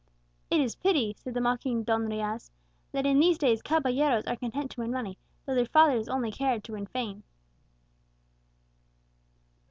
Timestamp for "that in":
2.91-3.19